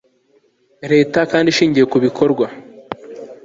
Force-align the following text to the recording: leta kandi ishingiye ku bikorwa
leta 0.91 1.19
kandi 1.31 1.47
ishingiye 1.53 1.85
ku 1.91 1.97
bikorwa 2.05 2.45